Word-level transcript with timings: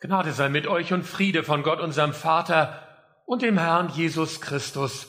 Gnade 0.00 0.32
sei 0.32 0.50
mit 0.50 0.66
euch 0.66 0.92
und 0.92 1.04
Friede 1.04 1.42
von 1.42 1.62
Gott, 1.62 1.80
unserem 1.80 2.12
Vater 2.12 2.86
und 3.24 3.40
dem 3.40 3.58
Herrn 3.58 3.88
Jesus 3.88 4.42
Christus. 4.42 5.08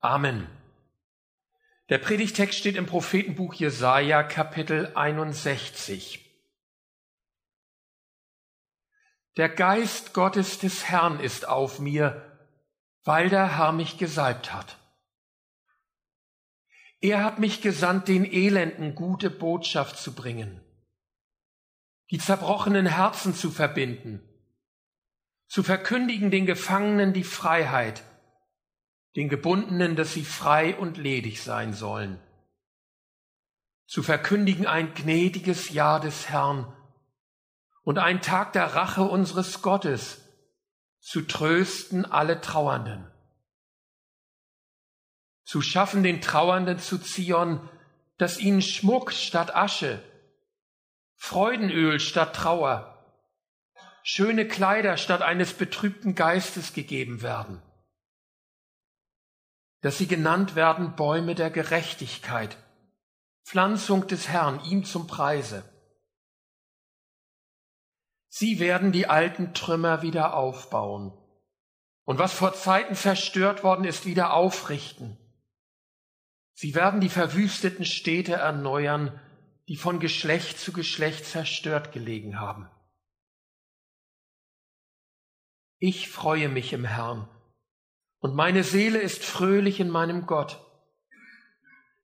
Amen. 0.00 0.48
Der 1.90 1.98
Predigtext 1.98 2.58
steht 2.58 2.76
im 2.76 2.86
Prophetenbuch 2.86 3.52
Jesaja, 3.52 4.22
Kapitel 4.22 4.92
61. 4.94 6.20
Der 9.36 9.50
Geist 9.50 10.14
Gottes 10.14 10.58
des 10.58 10.84
Herrn 10.84 11.20
ist 11.20 11.46
auf 11.46 11.78
mir, 11.78 12.38
weil 13.02 13.28
der 13.28 13.58
Herr 13.58 13.72
mich 13.72 13.98
gesalbt 13.98 14.54
hat. 14.54 14.78
Er 17.02 17.22
hat 17.22 17.38
mich 17.38 17.60
gesandt, 17.60 18.08
den 18.08 18.24
Elenden 18.24 18.94
gute 18.94 19.28
Botschaft 19.28 19.98
zu 19.98 20.14
bringen 20.14 20.63
die 22.10 22.18
zerbrochenen 22.18 22.86
Herzen 22.86 23.34
zu 23.34 23.50
verbinden, 23.50 24.20
zu 25.46 25.62
verkündigen 25.62 26.30
den 26.30 26.46
Gefangenen 26.46 27.12
die 27.12 27.24
Freiheit, 27.24 28.04
den 29.16 29.28
Gebundenen, 29.28 29.96
dass 29.96 30.12
sie 30.12 30.24
frei 30.24 30.76
und 30.76 30.96
ledig 30.96 31.42
sein 31.42 31.72
sollen, 31.72 32.20
zu 33.86 34.02
verkündigen 34.02 34.66
ein 34.66 34.94
gnädiges 34.94 35.70
Jahr 35.70 36.00
des 36.00 36.28
Herrn 36.28 36.72
und 37.82 37.98
ein 37.98 38.20
Tag 38.22 38.52
der 38.52 38.74
Rache 38.74 39.02
unseres 39.02 39.62
Gottes, 39.62 40.20
zu 41.00 41.20
trösten 41.20 42.06
alle 42.06 42.40
Trauernden, 42.40 43.06
zu 45.44 45.60
schaffen 45.60 46.02
den 46.02 46.22
Trauernden 46.22 46.78
zu 46.78 46.98
Zion, 46.98 47.68
dass 48.16 48.38
ihnen 48.38 48.62
Schmuck 48.62 49.12
statt 49.12 49.54
Asche, 49.54 50.02
Freudenöl 51.26 52.00
statt 52.00 52.36
Trauer, 52.36 53.02
schöne 54.02 54.46
Kleider 54.46 54.98
statt 54.98 55.22
eines 55.22 55.54
betrübten 55.54 56.14
Geistes 56.14 56.74
gegeben 56.74 57.22
werden, 57.22 57.62
dass 59.80 59.96
sie 59.96 60.06
genannt 60.06 60.54
werden 60.54 60.96
Bäume 60.96 61.34
der 61.34 61.48
Gerechtigkeit, 61.48 62.58
Pflanzung 63.42 64.06
des 64.06 64.28
Herrn, 64.28 64.62
ihm 64.64 64.84
zum 64.84 65.06
Preise. 65.06 65.64
Sie 68.28 68.60
werden 68.60 68.92
die 68.92 69.06
alten 69.06 69.54
Trümmer 69.54 70.02
wieder 70.02 70.34
aufbauen 70.34 71.10
und 72.04 72.18
was 72.18 72.34
vor 72.34 72.52
Zeiten 72.52 72.96
zerstört 72.96 73.64
worden 73.64 73.86
ist, 73.86 74.04
wieder 74.04 74.34
aufrichten. 74.34 75.16
Sie 76.52 76.74
werden 76.74 77.00
die 77.00 77.08
verwüsteten 77.08 77.86
Städte 77.86 78.34
erneuern 78.34 79.18
die 79.68 79.76
von 79.76 79.98
Geschlecht 79.98 80.58
zu 80.58 80.72
Geschlecht 80.72 81.24
zerstört 81.24 81.92
gelegen 81.92 82.38
haben. 82.38 82.68
Ich 85.78 86.08
freue 86.08 86.48
mich 86.48 86.72
im 86.72 86.84
Herrn 86.84 87.28
und 88.18 88.34
meine 88.34 88.62
Seele 88.62 88.98
ist 88.98 89.24
fröhlich 89.24 89.80
in 89.80 89.90
meinem 89.90 90.26
Gott, 90.26 90.60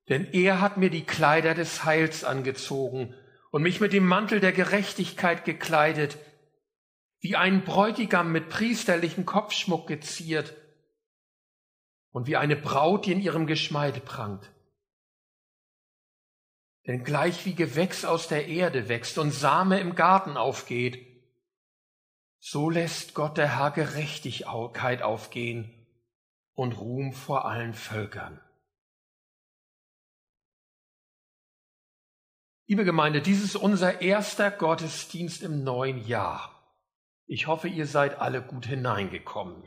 denn 0.09 0.27
er 0.33 0.61
hat 0.61 0.77
mir 0.77 0.91
die 0.91 1.05
Kleider 1.05 1.55
des 1.55 1.85
Heils 1.85 2.25
angezogen 2.25 3.15
und 3.51 3.63
mich 3.63 3.81
mit 3.81 3.93
dem 3.93 4.07
Mantel 4.07 4.41
der 4.41 4.53
Gerechtigkeit 4.53 5.45
gekleidet, 5.45 6.19
wie 7.21 7.37
ein 7.37 7.65
Bräutigam 7.65 8.33
mit 8.33 8.49
priesterlichem 8.49 9.27
Kopfschmuck 9.27 9.87
geziert 9.87 10.55
und 12.11 12.27
wie 12.27 12.37
eine 12.37 12.57
Braut, 12.57 13.07
die 13.07 13.13
in 13.13 13.21
ihrem 13.21 13.47
Geschmeide 13.47 14.01
prangt. 14.01 14.51
Denn 16.91 17.05
gleich 17.05 17.47
wie 17.47 17.55
Gewächs 17.55 18.05
aus 18.05 18.27
der 18.27 18.49
Erde 18.49 18.89
wächst 18.89 19.17
und 19.17 19.31
Same 19.31 19.79
im 19.79 19.95
Garten 19.95 20.37
aufgeht, 20.37 21.07
so 22.41 22.69
lässt 22.69 23.15
Gott 23.15 23.39
der 23.39 23.59
Herr 23.59 23.71
Gerechtigkeit 23.71 25.01
aufgehen 25.01 25.87
und 26.53 26.73
Ruhm 26.73 27.13
vor 27.13 27.45
allen 27.45 27.75
Völkern. 27.75 28.41
Liebe 32.67 32.85
Gemeinde, 32.85 33.23
dies 33.23 33.41
ist 33.41 33.55
unser 33.55 34.01
erster 34.01 34.51
Gottesdienst 34.51 35.45
im 35.45 35.63
neuen 35.63 36.05
Jahr. 36.05 36.75
Ich 37.27 37.47
hoffe, 37.47 37.69
ihr 37.69 37.87
seid 37.87 38.19
alle 38.19 38.43
gut 38.43 38.67
hineingekommen. 38.67 39.63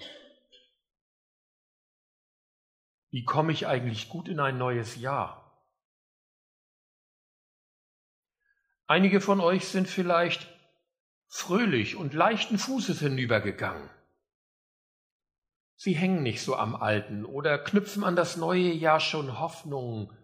Wie 3.12 3.24
komme 3.24 3.53
ich 3.53 3.66
eigentlich 3.66 4.09
gut 4.09 4.28
in 4.28 4.42
ein 4.42 4.58
neues 4.58 4.97
Jahr? 4.97 5.43
Einige 8.88 9.22
von 9.22 9.40
euch 9.40 9.68
sind 9.68 9.88
vielleicht 9.88 10.48
fröhlich 11.28 11.96
und 11.96 12.14
leichten 12.14 12.58
Fußes 12.58 13.00
hinübergegangen. 13.00 13.90
Sie 15.76 15.94
hängen 15.94 16.24
nicht 16.24 16.42
so 16.42 16.56
am 16.56 16.76
Alten 16.76 17.26
oder 17.26 17.58
knüpfen 17.58 18.04
an 18.04 18.16
das 18.16 18.38
neue 18.38 18.72
Jahr 18.72 19.00
schon 19.00 19.40
Hoffnungen 19.40 20.16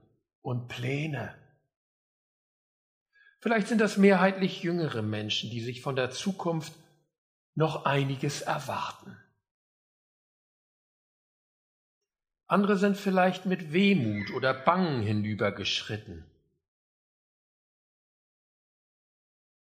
und 0.41 0.67
Pläne. 0.67 1.35
Vielleicht 3.39 3.67
sind 3.67 3.79
das 3.79 3.97
mehrheitlich 3.97 4.63
jüngere 4.63 5.01
Menschen, 5.01 5.49
die 5.49 5.61
sich 5.61 5.81
von 5.81 5.95
der 5.95 6.11
Zukunft 6.11 6.73
noch 7.55 7.85
einiges 7.85 8.41
erwarten. 8.41 9.17
Andere 12.47 12.77
sind 12.77 12.97
vielleicht 12.97 13.45
mit 13.45 13.73
Wehmut 13.73 14.31
oder 14.31 14.53
Bangen 14.53 15.01
hinübergeschritten. 15.01 16.28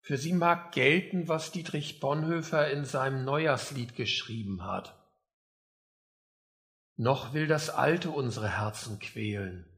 Für 0.07 0.18
sie 0.18 0.31
mag 0.31 0.72
gelten, 0.72 1.28
was 1.28 1.51
Dietrich 1.51 2.00
Bonhoeffer 2.00 2.72
in 2.72 2.85
seinem 2.85 3.25
Neujahrslied 3.25 3.94
geschrieben 3.94 4.63
hat. 4.63 4.97
Noch 6.95 7.34
will 7.34 7.45
das 7.45 7.69
Alte 7.69 8.12
unsere 8.12 8.47
Herzen 8.47 9.00
quälen, 9.00 9.69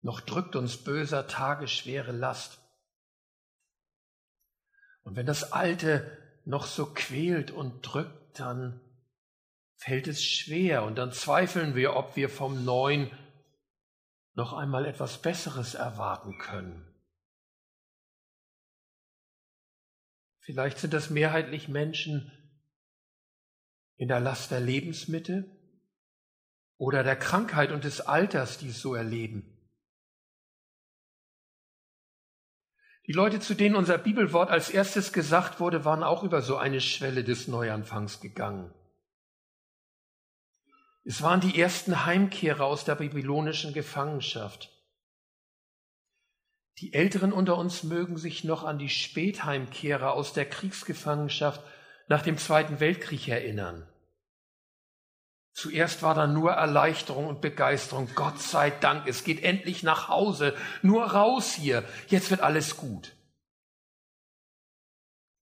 noch 0.00 0.20
drückt 0.20 0.54
uns 0.54 0.76
böser 0.76 1.26
Tage 1.26 1.66
schwere 1.66 2.12
Last. 2.12 2.60
Und 5.02 5.16
wenn 5.16 5.26
das 5.26 5.52
Alte 5.52 6.16
noch 6.44 6.64
so 6.64 6.86
quält 6.86 7.50
und 7.50 7.82
drückt, 7.82 8.38
dann 8.38 8.80
fällt 9.74 10.06
es 10.06 10.22
schwer 10.22 10.84
und 10.84 10.94
dann 10.94 11.10
zweifeln 11.10 11.74
wir, 11.74 11.96
ob 11.96 12.14
wir 12.14 12.28
vom 12.28 12.64
Neuen 12.64 13.10
noch 14.34 14.52
einmal 14.52 14.86
etwas 14.86 15.20
Besseres 15.20 15.74
erwarten 15.74 16.38
können. 16.38 16.93
Vielleicht 20.44 20.78
sind 20.78 20.92
das 20.92 21.08
mehrheitlich 21.08 21.68
Menschen 21.68 22.30
in 23.96 24.08
der 24.08 24.20
Last 24.20 24.50
der 24.50 24.60
Lebensmittel 24.60 25.50
oder 26.76 27.02
der 27.02 27.16
Krankheit 27.16 27.72
und 27.72 27.84
des 27.84 28.02
Alters, 28.02 28.58
die 28.58 28.68
es 28.68 28.80
so 28.80 28.94
erleben. 28.94 29.50
Die 33.06 33.12
Leute, 33.12 33.40
zu 33.40 33.54
denen 33.54 33.76
unser 33.76 33.96
Bibelwort 33.96 34.50
als 34.50 34.68
erstes 34.68 35.12
gesagt 35.12 35.60
wurde, 35.60 35.84
waren 35.86 36.02
auch 36.02 36.22
über 36.22 36.42
so 36.42 36.56
eine 36.56 36.80
Schwelle 36.80 37.24
des 37.24 37.48
Neuanfangs 37.48 38.20
gegangen. 38.20 38.74
Es 41.04 41.22
waren 41.22 41.40
die 41.40 41.58
ersten 41.58 42.04
Heimkehrer 42.04 42.64
aus 42.64 42.84
der 42.84 42.96
babylonischen 42.96 43.72
Gefangenschaft. 43.72 44.73
Die 46.78 46.92
Älteren 46.92 47.32
unter 47.32 47.56
uns 47.56 47.84
mögen 47.84 48.16
sich 48.16 48.44
noch 48.44 48.64
an 48.64 48.78
die 48.78 48.88
Spätheimkehrer 48.88 50.12
aus 50.12 50.32
der 50.32 50.48
Kriegsgefangenschaft 50.48 51.62
nach 52.08 52.22
dem 52.22 52.36
Zweiten 52.36 52.80
Weltkrieg 52.80 53.28
erinnern. 53.28 53.88
Zuerst 55.52 56.02
war 56.02 56.14
da 56.16 56.26
nur 56.26 56.52
Erleichterung 56.52 57.28
und 57.28 57.40
Begeisterung. 57.40 58.08
Gott 58.16 58.40
sei 58.40 58.70
Dank, 58.70 59.06
es 59.06 59.22
geht 59.22 59.44
endlich 59.44 59.84
nach 59.84 60.08
Hause. 60.08 60.56
Nur 60.82 61.04
raus 61.04 61.52
hier. 61.52 61.84
Jetzt 62.08 62.30
wird 62.32 62.40
alles 62.40 62.76
gut. 62.76 63.14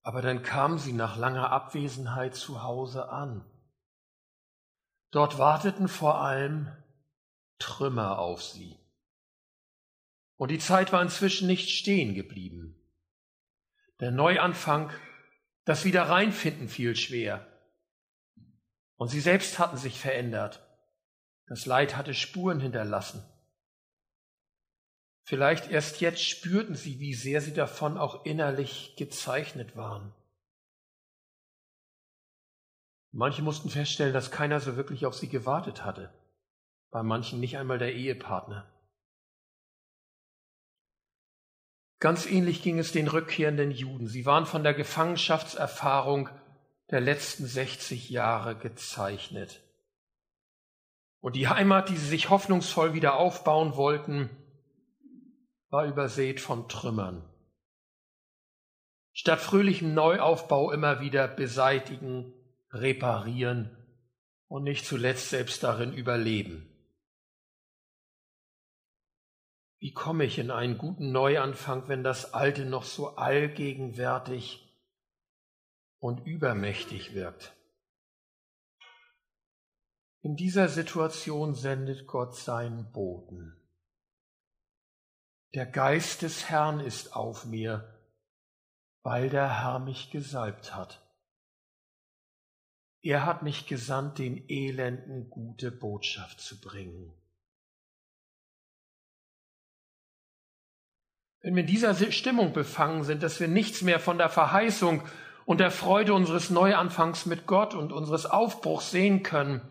Aber 0.03 0.21
dann 0.21 0.43
kamen 0.43 0.77
sie 0.77 0.93
nach 0.93 1.17
langer 1.17 1.49
Abwesenheit 1.49 2.35
zu 2.35 2.61
Hause 2.61 3.09
an. 3.09 3.43
Dort 5.09 5.39
warteten 5.39 5.87
vor 5.87 6.21
allem 6.21 6.71
Trümmer 7.57 8.19
auf 8.19 8.43
sie. 8.43 8.82
Und 10.43 10.49
die 10.49 10.59
Zeit 10.59 10.91
war 10.91 11.01
inzwischen 11.01 11.47
nicht 11.47 11.69
stehen 11.69 12.15
geblieben. 12.15 12.75
Der 14.01 14.11
Neuanfang, 14.11 14.91
das 15.63 15.85
Wiederreinfinden 15.85 16.67
fiel 16.67 16.97
schwer. 16.97 17.47
Und 18.97 19.07
sie 19.07 19.21
selbst 19.21 19.57
hatten 19.57 19.77
sich 19.77 19.97
verändert. 19.97 20.61
Das 21.47 21.65
Leid 21.65 21.95
hatte 21.95 22.13
Spuren 22.13 22.59
hinterlassen. 22.59 23.23
Vielleicht 25.23 25.71
erst 25.71 26.01
jetzt 26.01 26.21
spürten 26.21 26.75
sie, 26.75 26.99
wie 26.99 27.13
sehr 27.13 27.39
sie 27.39 27.53
davon 27.53 27.97
auch 27.97 28.25
innerlich 28.25 28.97
gezeichnet 28.97 29.77
waren. 29.77 30.13
Manche 33.13 33.43
mussten 33.43 33.69
feststellen, 33.69 34.13
dass 34.13 34.29
keiner 34.29 34.59
so 34.59 34.75
wirklich 34.75 35.05
auf 35.05 35.15
sie 35.15 35.29
gewartet 35.29 35.85
hatte. 35.85 36.13
Bei 36.91 37.01
manchen 37.01 37.39
nicht 37.39 37.57
einmal 37.57 37.77
der 37.77 37.93
Ehepartner. 37.93 38.72
Ganz 42.03 42.25
ähnlich 42.25 42.61
ging 42.61 42.79
es 42.79 42.91
den 42.91 43.07
rückkehrenden 43.07 43.71
Juden. 43.71 44.09
Sie 44.09 44.25
waren 44.25 44.45
von 44.45 44.61
der 44.61 44.73
Gefangenschaftserfahrung 44.73 46.27
der 46.91 46.99
letzten 46.99 47.45
60 47.45 48.09
Jahre 48.09 48.57
gezeichnet. 48.57 49.61
Und 51.21 51.37
die 51.37 51.47
Heimat, 51.47 51.87
die 51.87 51.95
sie 51.95 52.09
sich 52.09 52.29
hoffnungsvoll 52.29 52.93
wieder 52.93 53.15
aufbauen 53.15 53.77
wollten, 53.77 54.29
war 55.69 55.85
übersät 55.85 56.41
von 56.41 56.67
Trümmern. 56.67 57.23
Statt 59.13 59.39
fröhlichem 59.39 59.93
Neuaufbau 59.93 60.73
immer 60.73 60.99
wieder 60.99 61.29
beseitigen, 61.29 62.33
reparieren 62.71 63.77
und 64.49 64.65
nicht 64.65 64.85
zuletzt 64.85 65.29
selbst 65.29 65.63
darin 65.63 65.93
überleben. 65.93 66.69
Wie 69.83 69.91
komme 69.91 70.23
ich 70.23 70.39
in 70.39 70.49
einen 70.49 70.77
guten 70.77 71.11
Neuanfang, 71.11 71.89
wenn 71.89 72.05
das 72.05 72.33
Alte 72.33 72.63
noch 72.63 72.85
so 72.85 73.17
allgegenwärtig 73.17 74.73
und 75.99 76.25
übermächtig 76.25 77.13
wirkt? 77.13 77.53
In 80.21 80.37
dieser 80.37 80.69
Situation 80.69 81.53
sendet 81.53 82.07
Gott 82.07 82.33
seinen 82.37 82.93
Boten. 82.93 83.57
Der 85.53 85.65
Geist 85.65 86.21
des 86.21 86.49
Herrn 86.49 86.79
ist 86.79 87.13
auf 87.13 87.43
mir, 87.43 88.01
weil 89.01 89.29
der 89.29 89.63
Herr 89.63 89.79
mich 89.79 90.11
gesalbt 90.11 90.73
hat. 90.73 91.05
Er 93.01 93.25
hat 93.25 93.43
mich 93.43 93.67
gesandt, 93.67 94.17
den 94.17 94.47
Elenden 94.47 95.29
gute 95.29 95.73
Botschaft 95.73 96.39
zu 96.39 96.61
bringen. 96.61 97.13
Wenn 101.43 101.55
wir 101.55 101.61
in 101.61 101.67
dieser 101.67 101.93
Stimmung 102.11 102.53
befangen 102.53 103.03
sind, 103.03 103.21
dass 103.21 103.41
wir 103.41 103.49
nichts 103.49 103.81
mehr 103.81 103.99
von 103.99 104.17
der 104.17 104.29
Verheißung 104.29 105.03
und 105.45 105.59
der 105.59 105.71
Freude 105.71 106.13
unseres 106.13 106.49
Neuanfangs 106.49 107.25
mit 107.25 107.45
Gott 107.47 107.73
und 107.73 107.91
unseres 107.91 108.25
Aufbruchs 108.25 108.91
sehen 108.91 109.23
können, 109.23 109.61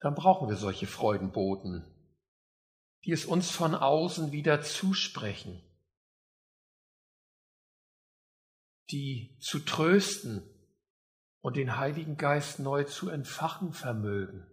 dann 0.00 0.14
brauchen 0.14 0.48
wir 0.48 0.56
solche 0.56 0.86
Freudenboten, 0.86 1.84
die 3.04 3.12
es 3.12 3.26
uns 3.26 3.50
von 3.50 3.74
außen 3.74 4.32
wieder 4.32 4.62
zusprechen, 4.62 5.62
die 8.90 9.36
zu 9.40 9.58
trösten 9.58 10.42
und 11.42 11.56
den 11.56 11.76
Heiligen 11.76 12.16
Geist 12.16 12.58
neu 12.58 12.84
zu 12.84 13.10
entfachen 13.10 13.74
vermögen. 13.74 14.46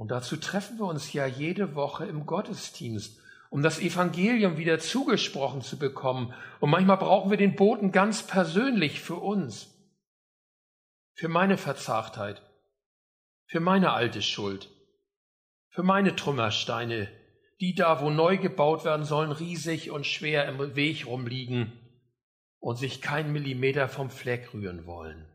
Und 0.00 0.12
dazu 0.12 0.38
treffen 0.38 0.78
wir 0.78 0.86
uns 0.86 1.12
ja 1.12 1.26
jede 1.26 1.74
Woche 1.74 2.06
im 2.06 2.24
Gottesdienst, 2.24 3.20
um 3.50 3.62
das 3.62 3.78
Evangelium 3.78 4.56
wieder 4.56 4.78
zugesprochen 4.78 5.60
zu 5.60 5.78
bekommen. 5.78 6.32
Und 6.58 6.70
manchmal 6.70 6.96
brauchen 6.96 7.28
wir 7.30 7.36
den 7.36 7.54
Boten 7.54 7.92
ganz 7.92 8.22
persönlich 8.22 9.02
für 9.02 9.16
uns, 9.16 9.68
für 11.12 11.28
meine 11.28 11.58
Verzagtheit, 11.58 12.40
für 13.44 13.60
meine 13.60 13.92
alte 13.92 14.22
Schuld, 14.22 14.70
für 15.68 15.82
meine 15.82 16.16
Trümmersteine, 16.16 17.12
die 17.60 17.74
da, 17.74 18.00
wo 18.00 18.08
neu 18.08 18.38
gebaut 18.38 18.86
werden 18.86 19.04
sollen, 19.04 19.32
riesig 19.32 19.90
und 19.90 20.06
schwer 20.06 20.48
im 20.48 20.76
Weg 20.76 21.06
rumliegen 21.06 21.78
und 22.58 22.76
sich 22.76 23.02
kein 23.02 23.32
Millimeter 23.34 23.86
vom 23.86 24.08
Fleck 24.08 24.54
rühren 24.54 24.86
wollen. 24.86 25.26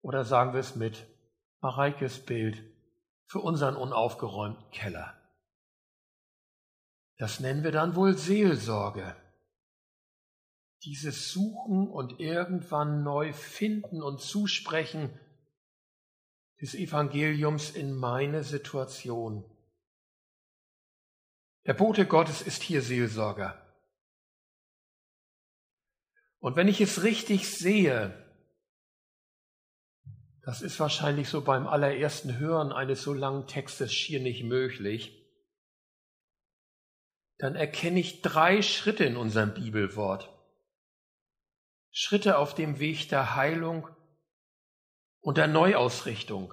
Oder 0.00 0.24
sagen 0.24 0.54
wir 0.54 0.60
es 0.60 0.76
mit 0.76 1.04
Mareikes 1.60 2.20
Bild 2.20 2.73
für 3.26 3.40
unseren 3.40 3.76
unaufgeräumten 3.76 4.70
Keller. 4.70 5.20
Das 7.16 7.40
nennen 7.40 7.62
wir 7.62 7.72
dann 7.72 7.94
wohl 7.94 8.16
Seelsorge. 8.18 9.16
Dieses 10.82 11.30
Suchen 11.30 11.88
und 11.88 12.20
irgendwann 12.20 13.02
neu 13.02 13.32
finden 13.32 14.02
und 14.02 14.20
zusprechen 14.20 15.18
des 16.60 16.74
Evangeliums 16.74 17.70
in 17.70 17.94
meine 17.94 18.42
Situation. 18.42 19.44
Der 21.66 21.74
Bote 21.74 22.06
Gottes 22.06 22.42
ist 22.42 22.62
hier 22.62 22.82
Seelsorger. 22.82 23.60
Und 26.38 26.56
wenn 26.56 26.68
ich 26.68 26.80
es 26.82 27.02
richtig 27.02 27.50
sehe, 27.50 28.23
das 30.44 30.60
ist 30.60 30.78
wahrscheinlich 30.78 31.28
so 31.28 31.40
beim 31.40 31.66
allerersten 31.66 32.38
Hören 32.38 32.70
eines 32.70 33.02
so 33.02 33.14
langen 33.14 33.46
Textes 33.46 33.94
schier 33.94 34.20
nicht 34.20 34.44
möglich, 34.44 35.22
dann 37.38 37.56
erkenne 37.56 38.00
ich 38.00 38.20
drei 38.20 38.60
Schritte 38.60 39.04
in 39.04 39.16
unserem 39.16 39.54
Bibelwort. 39.54 40.30
Schritte 41.90 42.38
auf 42.38 42.54
dem 42.54 42.78
Weg 42.78 43.08
der 43.08 43.36
Heilung 43.36 43.88
und 45.20 45.38
der 45.38 45.46
Neuausrichtung. 45.46 46.52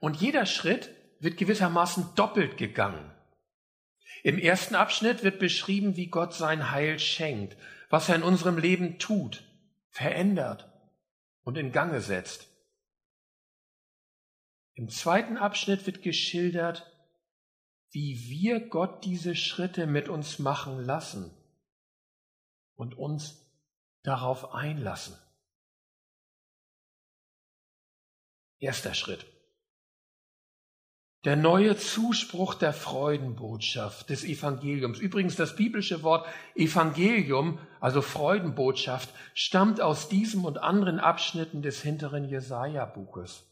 Und 0.00 0.16
jeder 0.16 0.44
Schritt 0.44 0.90
wird 1.20 1.38
gewissermaßen 1.38 2.14
doppelt 2.16 2.58
gegangen. 2.58 3.12
Im 4.22 4.38
ersten 4.38 4.74
Abschnitt 4.74 5.24
wird 5.24 5.38
beschrieben, 5.38 5.96
wie 5.96 6.08
Gott 6.08 6.34
sein 6.34 6.70
Heil 6.70 6.98
schenkt, 6.98 7.56
was 7.88 8.08
er 8.08 8.16
in 8.16 8.22
unserem 8.22 8.58
Leben 8.58 8.98
tut, 8.98 9.42
verändert 9.90 10.75
und 11.46 11.56
in 11.56 11.70
Gange 11.70 12.00
setzt. 12.00 12.48
Im 14.74 14.88
zweiten 14.88 15.36
Abschnitt 15.36 15.86
wird 15.86 16.02
geschildert, 16.02 16.92
wie 17.92 18.28
wir 18.28 18.68
Gott 18.68 19.04
diese 19.04 19.36
Schritte 19.36 19.86
mit 19.86 20.08
uns 20.08 20.40
machen 20.40 20.84
lassen 20.84 21.30
und 22.74 22.98
uns 22.98 23.48
darauf 24.02 24.54
einlassen. 24.54 25.16
Erster 28.58 28.94
Schritt. 28.94 29.24
Der 31.26 31.34
neue 31.34 31.76
Zuspruch 31.76 32.54
der 32.54 32.72
Freudenbotschaft 32.72 34.10
des 34.10 34.22
Evangeliums. 34.22 35.00
Übrigens, 35.00 35.34
das 35.34 35.56
biblische 35.56 36.04
Wort 36.04 36.24
Evangelium, 36.54 37.58
also 37.80 38.00
Freudenbotschaft, 38.00 39.12
stammt 39.34 39.80
aus 39.80 40.08
diesem 40.08 40.44
und 40.44 40.58
anderen 40.58 41.00
Abschnitten 41.00 41.62
des 41.62 41.82
hinteren 41.82 42.28
Jesaja-Buches. 42.28 43.44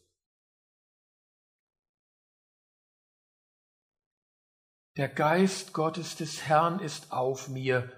Der 4.96 5.08
Geist 5.08 5.72
Gottes 5.72 6.14
des 6.14 6.46
Herrn 6.46 6.78
ist 6.78 7.10
auf 7.10 7.48
mir, 7.48 7.90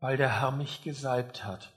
weil 0.00 0.16
der 0.16 0.40
Herr 0.40 0.52
mich 0.52 0.80
gesalbt 0.80 1.44
hat. 1.44 1.74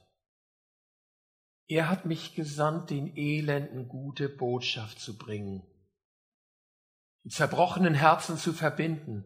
Er 1.67 1.89
hat 1.89 2.05
mich 2.05 2.35
gesandt, 2.35 2.89
den 2.89 3.17
Elenden 3.17 3.89
gute 3.89 4.29
Botschaft 4.29 5.01
zu 5.01 5.17
bringen 5.17 5.69
zerbrochenen 7.29 7.93
Herzen 7.93 8.37
zu 8.37 8.53
verbinden, 8.53 9.25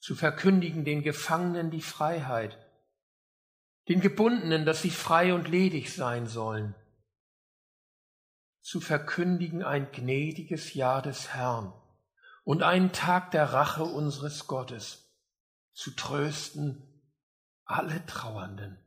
zu 0.00 0.14
verkündigen 0.14 0.84
den 0.84 1.02
Gefangenen 1.02 1.70
die 1.70 1.82
Freiheit, 1.82 2.58
den 3.88 4.00
Gebundenen, 4.00 4.64
dass 4.64 4.82
sie 4.82 4.90
frei 4.90 5.34
und 5.34 5.48
ledig 5.48 5.94
sein 5.94 6.26
sollen, 6.26 6.74
zu 8.60 8.80
verkündigen 8.80 9.62
ein 9.62 9.90
gnädiges 9.92 10.74
Jahr 10.74 11.02
des 11.02 11.34
Herrn 11.34 11.72
und 12.44 12.62
einen 12.62 12.92
Tag 12.92 13.30
der 13.30 13.52
Rache 13.52 13.84
unseres 13.84 14.46
Gottes, 14.46 15.08
zu 15.72 15.90
trösten 15.92 16.88
alle 17.64 18.04
Trauernden. 18.06 18.78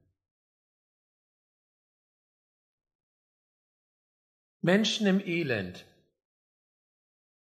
Menschen 4.62 5.08
im 5.08 5.20
Elend, 5.20 5.86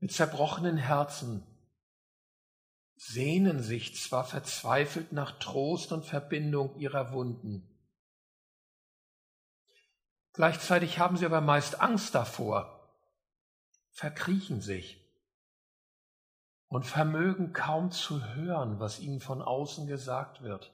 mit 0.00 0.12
zerbrochenen 0.12 0.78
Herzen 0.78 1.46
sehnen 2.96 3.62
sich 3.62 3.96
zwar 3.96 4.24
verzweifelt 4.24 5.12
nach 5.12 5.38
Trost 5.38 5.92
und 5.92 6.04
Verbindung 6.04 6.78
ihrer 6.78 7.12
Wunden, 7.12 7.66
gleichzeitig 10.32 10.98
haben 10.98 11.16
sie 11.16 11.26
aber 11.26 11.40
meist 11.40 11.80
Angst 11.80 12.14
davor, 12.14 12.98
verkriechen 13.90 14.60
sich 14.60 15.00
und 16.68 16.86
vermögen 16.86 17.52
kaum 17.52 17.90
zu 17.90 18.24
hören, 18.34 18.80
was 18.80 19.00
ihnen 19.00 19.20
von 19.20 19.42
außen 19.42 19.86
gesagt 19.86 20.42
wird. 20.42 20.72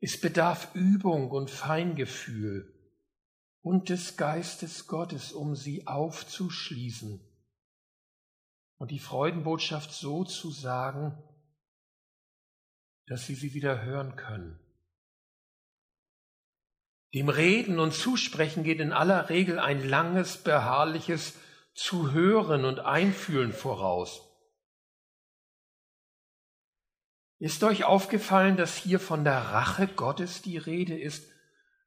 Es 0.00 0.20
bedarf 0.20 0.74
Übung 0.74 1.30
und 1.30 1.50
Feingefühl, 1.50 2.81
und 3.62 3.88
des 3.88 4.16
Geistes 4.16 4.86
Gottes, 4.86 5.32
um 5.32 5.56
sie 5.56 5.86
aufzuschließen 5.86 7.20
und 8.82 8.90
die 8.90 8.98
Freudenbotschaft 8.98 9.92
so 9.92 10.24
zu 10.24 10.50
sagen, 10.50 11.16
dass 13.06 13.26
sie 13.26 13.36
sie 13.36 13.54
wieder 13.54 13.82
hören 13.82 14.16
können. 14.16 14.58
Dem 17.14 17.28
Reden 17.28 17.78
und 17.78 17.92
Zusprechen 17.92 18.64
geht 18.64 18.80
in 18.80 18.92
aller 18.92 19.28
Regel 19.28 19.58
ein 19.58 19.86
langes, 19.86 20.38
beharrliches, 20.38 21.34
zu 21.74 22.12
hören 22.12 22.64
und 22.64 22.80
einfühlen 22.80 23.52
voraus. 23.52 24.28
Ist 27.38 27.62
euch 27.64 27.84
aufgefallen, 27.84 28.56
dass 28.56 28.76
hier 28.76 29.00
von 29.00 29.24
der 29.24 29.38
Rache 29.38 29.88
Gottes 29.88 30.42
die 30.42 30.58
Rede 30.58 30.98
ist, 30.98 31.31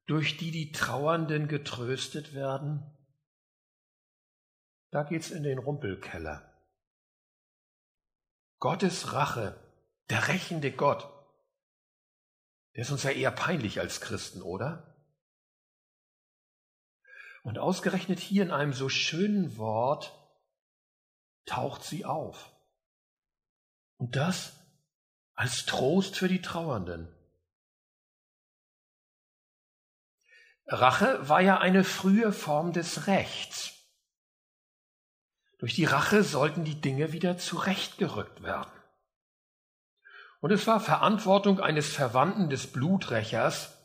durch 0.06 0.38
die 0.38 0.52
die 0.52 0.72
Trauernden 0.72 1.48
getröstet 1.48 2.34
werden? 2.34 2.84
Da 4.92 5.04
geht's 5.04 5.32
in 5.32 5.44
den 5.44 5.58
Rumpelkeller. 5.58 6.54
Gottes 8.60 9.14
Rache, 9.14 9.60
der 10.10 10.28
rächende 10.28 10.72
Gott, 10.72 11.12
der 12.76 12.82
ist 12.82 12.92
uns 12.92 13.04
ja 13.04 13.12
eher 13.12 13.32
peinlich 13.32 13.80
als 13.80 14.02
Christen, 14.02 14.42
oder? 14.42 14.96
Und 17.44 17.58
ausgerechnet 17.60 18.20
hier 18.20 18.44
in 18.44 18.52
einem 18.52 18.74
so 18.74 18.90
schönen 18.90 19.58
Wort 19.58 20.14
taucht 21.46 21.84
sie 21.84 22.06
auf. 22.06 22.52
Und 23.98 24.16
das 24.16 24.58
als 25.36 25.66
Trost 25.66 26.18
für 26.18 26.28
die 26.28 26.42
Trauernden. 26.42 27.15
Rache 30.68 31.28
war 31.28 31.42
ja 31.42 31.60
eine 31.60 31.84
frühe 31.84 32.32
Form 32.32 32.74
des 32.74 33.08
Rechts. 33.08 33.74
Durch 35.60 35.76
die 35.76 35.86
Rache 35.86 36.24
sollten 36.24 36.64
die 36.64 36.82
Dinge 36.82 37.12
wieder 37.12 37.38
zurechtgerückt 37.38 38.44
werden. 38.44 38.72
Und 40.42 40.52
es 40.52 40.68
war 40.68 40.80
Verantwortung 40.80 41.60
eines 41.60 41.94
Verwandten 41.94 42.50
des 42.50 42.72
Bluträchers, 42.72 43.76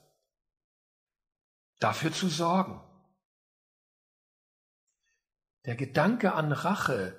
dafür 1.78 2.12
zu 2.12 2.28
sorgen. 2.28 2.82
Der 5.64 5.76
Gedanke 5.76 6.34
an 6.34 6.52
Rache 6.52 7.18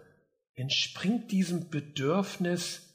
entspringt 0.53 1.31
diesem 1.31 1.69
Bedürfnis, 1.69 2.87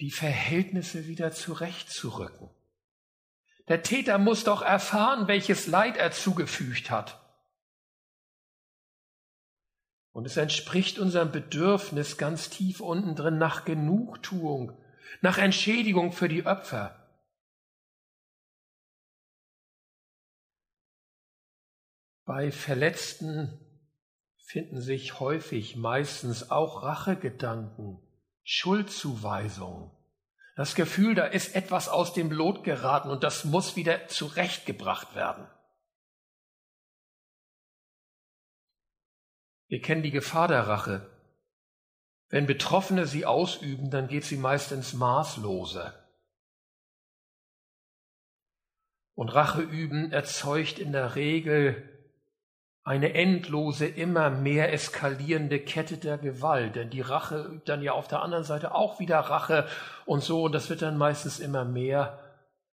die 0.00 0.10
Verhältnisse 0.10 1.06
wieder 1.06 1.32
zurechtzurücken. 1.32 2.50
Der 3.68 3.82
Täter 3.82 4.18
muss 4.18 4.44
doch 4.44 4.62
erfahren, 4.62 5.26
welches 5.26 5.66
Leid 5.66 5.96
er 5.96 6.12
zugefügt 6.12 6.90
hat. 6.90 7.20
Und 10.12 10.26
es 10.26 10.36
entspricht 10.36 10.98
unserem 10.98 11.32
Bedürfnis 11.32 12.18
ganz 12.18 12.50
tief 12.50 12.80
unten 12.80 13.16
drin 13.16 13.38
nach 13.38 13.64
Genugtuung, 13.64 14.78
nach 15.22 15.38
Entschädigung 15.38 16.12
für 16.12 16.28
die 16.28 16.46
Opfer. 16.46 17.00
Bei 22.26 22.52
Verletzten 22.52 23.58
finden 24.36 24.80
sich 24.80 25.20
häufig, 25.20 25.76
meistens 25.76 26.50
auch 26.50 26.82
Rachegedanken, 26.82 28.00
Schuldzuweisungen. 28.44 29.90
Das 30.54 30.74
Gefühl, 30.76 31.14
da 31.14 31.26
ist 31.26 31.56
etwas 31.56 31.88
aus 31.88 32.12
dem 32.12 32.30
Lot 32.30 32.62
geraten 32.62 33.10
und 33.10 33.24
das 33.24 33.44
muss 33.44 33.74
wieder 33.74 34.06
zurechtgebracht 34.08 35.14
werden. 35.14 35.48
Wir 39.66 39.80
kennen 39.80 40.02
die 40.02 40.12
Gefahr 40.12 40.46
der 40.46 40.68
Rache. 40.68 41.10
Wenn 42.28 42.46
Betroffene 42.46 43.06
sie 43.06 43.26
ausüben, 43.26 43.90
dann 43.90 44.06
geht 44.06 44.24
sie 44.24 44.36
meist 44.36 44.70
ins 44.70 44.92
Maßlose. 44.92 45.92
Und 49.14 49.28
Rache 49.30 49.62
üben 49.62 50.12
erzeugt 50.12 50.78
in 50.78 50.92
der 50.92 51.16
Regel 51.16 51.93
eine 52.84 53.14
endlose, 53.14 53.86
immer 53.86 54.28
mehr 54.28 54.72
eskalierende 54.72 55.58
Kette 55.58 55.96
der 55.96 56.18
Gewalt. 56.18 56.76
Denn 56.76 56.90
die 56.90 57.00
Rache 57.00 57.42
übt 57.42 57.64
dann 57.64 57.82
ja 57.82 57.92
auf 57.92 58.08
der 58.08 58.22
anderen 58.22 58.44
Seite 58.44 58.74
auch 58.74 59.00
wieder 59.00 59.18
Rache 59.18 59.66
und 60.04 60.22
so. 60.22 60.44
Und 60.44 60.52
das 60.52 60.68
wird 60.68 60.82
dann 60.82 60.98
meistens 60.98 61.40
immer 61.40 61.64
mehr. 61.64 62.20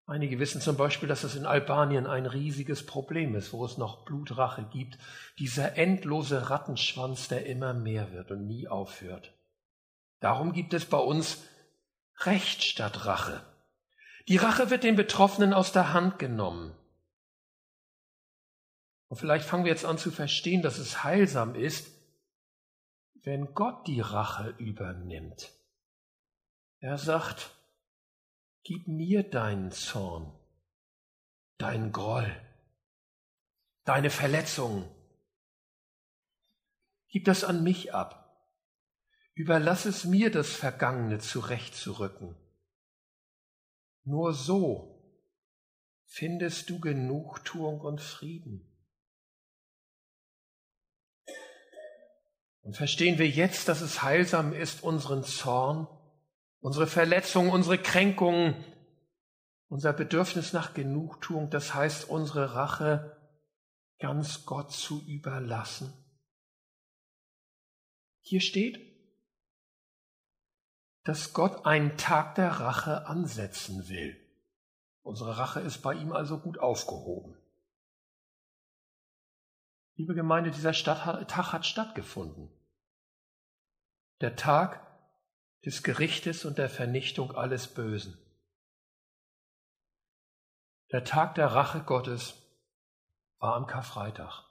Einige 0.06 0.39
wissen 0.39 0.60
zum 0.60 0.75
Beispiel, 0.75 1.08
dass 1.08 1.24
es 1.24 1.36
in 1.36 1.46
Albanien 1.46 2.06
ein 2.06 2.25
riesiges 2.25 2.86
Problem 2.86 3.34
ist, 3.36 3.53
wo 3.53 3.63
es 3.63 3.77
noch 3.77 4.03
Blutrache 4.03 4.68
gibt. 4.70 4.98
Dieser 5.39 5.77
endlose 5.77 6.50
Rattenschwanz, 6.50 7.30
der 7.30 7.46
immer 7.46 7.74
mehr 7.74 8.12
wird 8.12 8.32
und 8.32 8.46
nie 8.46 8.68
aufhört. 8.68 9.34
Darum 10.20 10.51
gibt 10.51 10.74
es 10.74 10.86
bei 10.86 10.98
uns 10.98 11.44
Recht 12.24 12.63
statt 12.63 13.06
Rache. 13.06 13.41
Die 14.27 14.38
Rache 14.38 14.70
wird 14.70 14.84
den 14.84 14.98
Betroffenen 14.98 15.53
aus 15.53 15.72
der 15.72 15.94
Hand 15.94 16.20
genommen. 16.20 16.75
Und 19.12 19.18
vielleicht 19.18 19.44
fangen 19.44 19.65
wir 19.65 19.72
jetzt 19.74 19.84
an 19.84 19.98
zu 19.98 20.10
verstehen, 20.10 20.62
dass 20.62 20.77
es 20.77 21.03
heilsam 21.03 21.53
ist, 21.53 21.91
wenn 23.24 23.53
Gott 23.53 23.86
die 23.86 24.00
Rache 24.00 24.56
übernimmt. 24.58 25.51
Er 26.80 26.98
sagt, 26.98 27.53
gib 28.63 28.88
mir 28.88 29.30
deinen 29.30 29.74
Zorn, 29.74 30.32
deinen 31.58 31.91
Groll, 31.91 32.34
deine 33.84 34.12
Verletzungen. 34.12 34.89
Gib 37.10 37.25
das 37.25 37.44
an 37.44 37.63
mich 37.65 37.94
ab. 37.94 38.48
Überlass 39.34 39.84
es 39.84 40.06
mir, 40.06 40.32
das 40.32 40.53
Vergangene 40.53 41.20
zurechtzurücken. 41.20 42.38
Nur 44.06 44.34
so 44.34 45.20
findest 46.06 46.70
du 46.70 46.80
Genugtuung 46.80 47.82
und 47.82 48.00
Frieden. 48.00 48.71
Und 52.62 52.77
verstehen 52.77 53.18
wir 53.18 53.27
jetzt, 53.27 53.68
dass 53.68 53.82
es 53.82 54.03
heilsam 54.03 54.53
ist, 54.53 54.84
unseren 54.84 55.24
Zorn, 55.24 55.88
unsere 56.60 56.88
Verletzungen, 56.88 57.50
unsere 57.51 57.77
Kränkungen, 57.77 58.63
unser 59.68 59.94
Bedürfnis 59.94 60.53
nach 60.53 60.74
Genugtuung, 60.74 61.50
das 61.50 61.74
heißt 61.74 62.10
unsere 62.10 62.53
Rache 62.53 63.18
ganz 64.00 64.46
Gott 64.46 64.72
zu 64.72 65.01
überlassen. 65.08 65.94
Hier 68.20 68.41
steht, 68.41 68.80
dass 71.03 71.34
Gott 71.34 71.65
einen 71.65 71.98
Tag 71.98 72.36
der 72.36 72.50
Rache 72.50 73.08
ansetzen 73.08 73.89
will. 73.89 74.15
Unsere 75.01 75.38
Rache 75.38 75.60
ist 75.62 75.80
bei 75.80 75.96
ihm 75.96 76.12
also 76.12 76.38
gut 76.38 76.60
aufgehoben. 76.60 77.41
Liebe 80.01 80.15
Gemeinde, 80.15 80.50
dieser 80.50 80.74
Tag 80.74 81.53
hat 81.53 81.63
stattgefunden. 81.63 82.50
Der 84.20 84.36
Tag 84.36 84.81
des 85.63 85.84
Gerichtes 85.84 86.43
und 86.43 86.58
der 86.58 86.72
Vernichtung 86.72 87.36
alles 87.36 87.72
Bösen. 87.72 88.17
Der 90.91 91.03
Tag 91.03 91.36
der 91.36 91.53
Rache 91.53 91.84
Gottes 91.84 92.34
war 93.38 93.53
am 93.53 93.67
Karfreitag. 93.67 94.50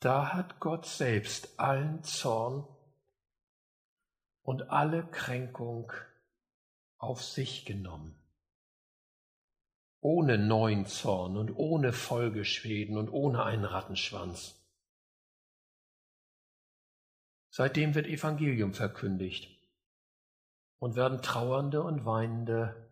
Da 0.00 0.32
hat 0.32 0.58
Gott 0.58 0.86
selbst 0.86 1.60
allen 1.60 2.02
Zorn 2.02 2.66
und 4.42 4.70
alle 4.70 5.06
Kränkung 5.06 5.92
auf 6.98 7.22
sich 7.22 7.64
genommen 7.64 8.19
ohne 10.00 10.38
neuen 10.38 10.86
Zorn 10.86 11.36
und 11.36 11.50
ohne 11.50 11.92
Folgeschäden 11.92 12.96
und 12.96 13.10
ohne 13.10 13.44
einen 13.44 13.64
Rattenschwanz. 13.64 14.56
Seitdem 17.50 17.94
wird 17.94 18.06
Evangelium 18.06 18.74
verkündigt 18.74 19.50
und 20.78 20.96
werden 20.96 21.20
Trauernde 21.20 21.82
und 21.82 22.04
Weinende 22.06 22.90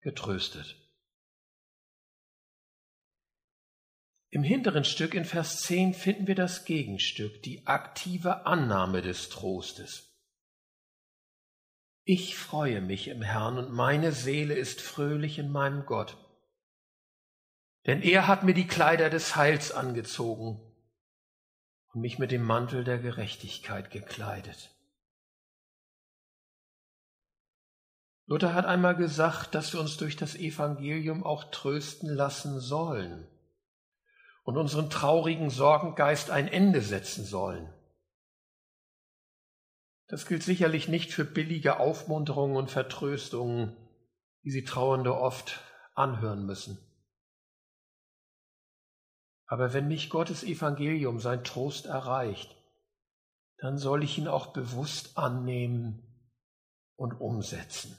getröstet. 0.00 0.76
Im 4.30 4.42
hinteren 4.42 4.84
Stück 4.84 5.14
in 5.14 5.24
Vers 5.24 5.62
10 5.62 5.92
finden 5.92 6.26
wir 6.26 6.36
das 6.36 6.64
Gegenstück, 6.64 7.42
die 7.42 7.66
aktive 7.66 8.46
Annahme 8.46 9.02
des 9.02 9.28
Trostes. 9.28 10.09
Ich 12.04 12.36
freue 12.36 12.80
mich 12.80 13.08
im 13.08 13.22
Herrn 13.22 13.58
und 13.58 13.72
meine 13.72 14.12
Seele 14.12 14.54
ist 14.54 14.80
fröhlich 14.80 15.38
in 15.38 15.52
meinem 15.52 15.86
Gott. 15.86 16.16
Denn 17.86 18.02
er 18.02 18.26
hat 18.26 18.42
mir 18.42 18.54
die 18.54 18.66
Kleider 18.66 19.10
des 19.10 19.36
Heils 19.36 19.72
angezogen 19.72 20.60
und 21.92 22.00
mich 22.00 22.18
mit 22.18 22.30
dem 22.30 22.44
Mantel 22.44 22.84
der 22.84 22.98
Gerechtigkeit 22.98 23.90
gekleidet. 23.90 24.70
Luther 28.26 28.54
hat 28.54 28.64
einmal 28.64 28.94
gesagt, 28.94 29.56
dass 29.56 29.72
wir 29.72 29.80
uns 29.80 29.96
durch 29.96 30.16
das 30.16 30.36
Evangelium 30.36 31.24
auch 31.24 31.50
trösten 31.50 32.08
lassen 32.08 32.60
sollen 32.60 33.26
und 34.44 34.56
unseren 34.56 34.88
traurigen 34.88 35.50
Sorgengeist 35.50 36.30
ein 36.30 36.46
Ende 36.46 36.80
setzen 36.80 37.24
sollen. 37.24 37.72
Das 40.10 40.26
gilt 40.26 40.42
sicherlich 40.42 40.88
nicht 40.88 41.12
für 41.12 41.24
billige 41.24 41.78
Aufmunterungen 41.78 42.56
und 42.56 42.68
Vertröstungen, 42.68 43.76
die 44.42 44.50
sie 44.50 44.64
Trauernde 44.64 45.16
oft 45.16 45.60
anhören 45.94 46.44
müssen. 46.44 46.78
Aber 49.46 49.72
wenn 49.72 49.86
mich 49.86 50.10
Gottes 50.10 50.42
Evangelium, 50.42 51.20
sein 51.20 51.44
Trost 51.44 51.86
erreicht, 51.86 52.56
dann 53.58 53.78
soll 53.78 54.02
ich 54.02 54.18
ihn 54.18 54.26
auch 54.26 54.52
bewusst 54.52 55.16
annehmen 55.16 56.02
und 56.96 57.12
umsetzen. 57.12 57.96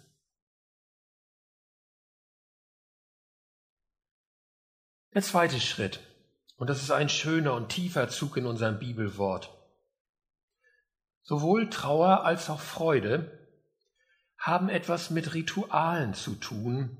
Der 5.14 5.22
zweite 5.22 5.62
Schritt, 5.62 6.02
und 6.58 6.70
das 6.70 6.84
ist 6.84 6.92
ein 6.92 7.08
schöner 7.08 7.54
und 7.54 7.70
tiefer 7.70 8.10
Zug 8.10 8.36
in 8.36 8.46
unserem 8.46 8.80
Bibelwort. 8.80 9.61
Sowohl 11.24 11.70
Trauer 11.70 12.24
als 12.26 12.50
auch 12.50 12.60
Freude 12.60 13.38
haben 14.38 14.70
etwas 14.70 15.12
mit 15.12 15.34
Ritualen 15.34 16.14
zu 16.14 16.36
tun, 16.36 16.98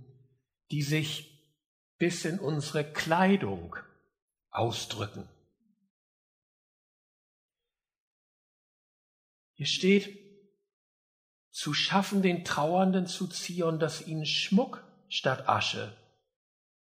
die 0.70 0.84
sich 0.84 1.32
bis 1.98 2.26
in 2.26 2.40
unsere 2.40 2.84
Kleidung 2.84 3.76
ausdrücken. 4.50 5.28
Hier 9.54 9.68
steht, 9.68 10.18
zu 11.52 11.74
schaffen 11.74 12.22
den 12.22 12.46
Trauernden 12.46 13.06
zu 13.06 13.28
Zion, 13.28 13.80
dass 13.80 14.08
ihnen 14.08 14.26
Schmuck 14.26 14.84
statt 15.10 15.48
Asche, 15.48 15.96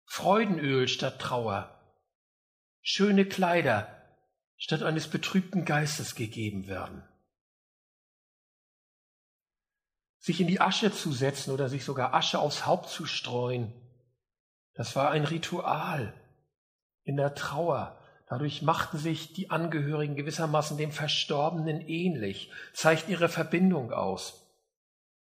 Freudenöl 0.03 0.87
statt 0.87 1.21
Trauer, 1.21 1.79
schöne 2.81 3.25
Kleider 3.25 3.87
statt 4.57 4.83
eines 4.83 5.07
betrübten 5.07 5.63
Geistes 5.65 6.15
gegeben 6.15 6.67
werden. 6.67 7.03
Sich 10.25 10.41
in 10.41 10.47
die 10.47 10.59
Asche 10.59 10.91
zu 10.91 11.11
setzen 11.11 11.51
oder 11.51 11.69
sich 11.69 11.85
sogar 11.85 12.15
Asche 12.15 12.39
aufs 12.39 12.65
Haupt 12.65 12.89
zu 12.89 13.05
streuen, 13.05 13.71
das 14.73 14.95
war 14.95 15.11
ein 15.11 15.23
Ritual 15.23 16.19
in 17.03 17.15
der 17.15 17.35
Trauer. 17.35 18.01
Dadurch 18.27 18.63
machten 18.63 18.97
sich 18.97 19.33
die 19.33 19.51
Angehörigen 19.51 20.15
gewissermaßen 20.15 20.79
dem 20.79 20.91
Verstorbenen 20.91 21.79
ähnlich, 21.79 22.51
zeigten 22.73 23.11
ihre 23.11 23.29
Verbindung 23.29 23.93
aus, 23.93 24.51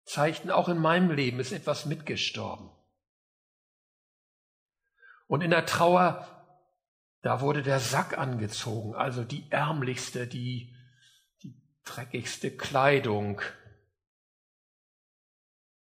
zeigten 0.05 0.51
auch 0.51 0.70
in 0.70 0.77
meinem 0.77 1.10
Leben 1.10 1.39
ist 1.39 1.51
etwas 1.51 1.88
mitgestorben. 1.88 2.70
Und 5.25 5.41
in 5.41 5.50
der 5.50 5.65
Trauer, 5.65 6.27
da 7.24 7.41
wurde 7.41 7.63
der 7.63 7.79
Sack 7.79 8.20
angezogen, 8.20 8.93
also 8.93 9.24
die 9.24 9.50
ärmlichste, 9.50 10.27
die, 10.27 10.75
die 11.41 11.60
dreckigste 11.86 12.55
Kleidung. 12.55 13.41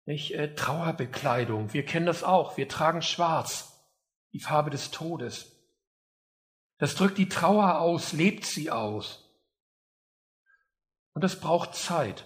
Nicht 0.09 0.33
äh, 0.33 0.55
Trauerbekleidung, 0.55 1.71
wir 1.71 1.85
kennen 1.85 2.07
das 2.07 2.23
auch, 2.23 2.57
wir 2.57 2.67
tragen 2.67 3.03
schwarz, 3.03 3.79
die 4.33 4.39
Farbe 4.39 4.71
des 4.71 4.89
Todes. 4.89 5.55
Das 6.79 6.95
drückt 6.95 7.19
die 7.19 7.29
Trauer 7.29 7.79
aus, 7.79 8.11
lebt 8.11 8.43
sie 8.43 8.71
aus. 8.71 9.29
Und 11.13 11.23
das 11.23 11.39
braucht 11.39 11.75
Zeit. 11.75 12.25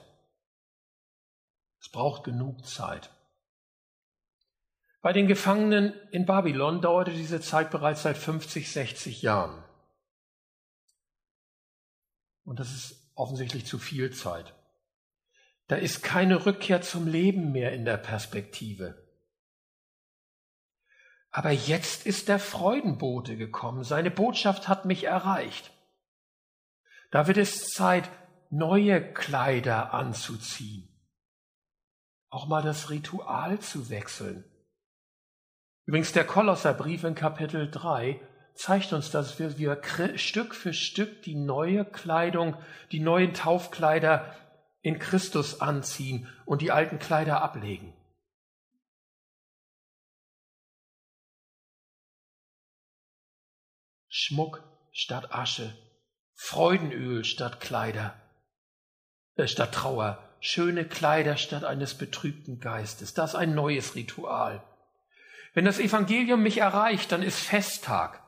Es 1.81 1.89
braucht 1.89 2.23
genug 2.23 2.65
Zeit. 2.65 3.09
Bei 5.01 5.11
den 5.11 5.27
Gefangenen 5.27 5.91
in 6.11 6.25
Babylon 6.25 6.79
dauerte 6.79 7.11
diese 7.11 7.41
Zeit 7.41 7.69
bereits 7.69 8.03
seit 8.03 8.17
50, 8.17 8.71
60 8.71 9.21
Jahren. 9.23 9.61
Und 12.45 12.61
das 12.61 12.71
ist 12.71 13.11
offensichtlich 13.15 13.65
zu 13.65 13.77
viel 13.77 14.13
Zeit. 14.13 14.55
Da 15.67 15.75
ist 15.77 16.03
keine 16.03 16.45
Rückkehr 16.45 16.81
zum 16.81 17.07
Leben 17.07 17.51
mehr 17.51 17.71
in 17.71 17.85
der 17.85 17.97
Perspektive. 17.97 19.03
Aber 21.31 21.51
jetzt 21.51 22.05
ist 22.05 22.27
der 22.27 22.37
Freudenbote 22.37 23.37
gekommen. 23.37 23.83
Seine 23.83 24.11
Botschaft 24.11 24.67
hat 24.67 24.85
mich 24.85 25.05
erreicht. 25.05 25.71
Da 27.09 27.27
wird 27.27 27.37
es 27.37 27.69
Zeit, 27.69 28.09
neue 28.51 29.13
Kleider 29.13 29.93
anzuziehen. 29.93 30.89
Auch 32.29 32.47
mal 32.47 32.61
das 32.61 32.91
Ritual 32.91 33.59
zu 33.59 33.89
wechseln. 33.89 34.43
Übrigens, 35.85 36.11
der 36.13 36.25
Kolosserbrief 36.25 37.03
in 37.03 37.15
Kapitel 37.15 37.69
3 37.69 38.19
zeigt 38.53 38.93
uns, 38.93 39.11
dass 39.11 39.39
wir, 39.39 39.57
wir 39.57 39.81
Stück 40.15 40.53
für 40.53 40.73
Stück 40.73 41.23
die 41.23 41.35
neue 41.35 41.83
Kleidung, 41.83 42.55
die 42.91 42.99
neuen 42.99 43.33
Taufkleider 43.33 44.35
in 44.83 44.99
Christus 44.99 45.61
anziehen 45.61 46.29
und 46.45 46.61
die 46.61 46.71
alten 46.71 46.99
Kleider 46.99 47.41
ablegen. 47.41 47.93
Schmuck 54.09 54.61
statt 54.91 55.33
Asche, 55.33 55.75
Freudenöl 56.35 57.23
statt 57.23 57.59
Kleider, 57.59 58.21
äh, 59.35 59.47
statt 59.47 59.73
Trauer, 59.73 60.37
schöne 60.39 60.85
Kleider 60.85 61.37
statt 61.37 61.63
eines 61.63 61.97
betrübten 61.97 62.59
Geistes. 62.59 63.13
Das 63.13 63.31
ist 63.31 63.35
ein 63.35 63.55
neues 63.55 63.95
Ritual. 63.95 64.63
Wenn 65.53 65.65
das 65.65 65.79
Evangelium 65.79 66.43
mich 66.43 66.57
erreicht, 66.57 67.11
dann 67.11 67.23
ist 67.23 67.39
Festtag. 67.39 68.21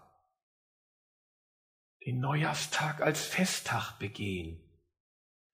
Den 2.06 2.20
Neujahrstag 2.20 3.02
als 3.02 3.26
Festtag 3.26 4.00
begehen. 4.00 4.65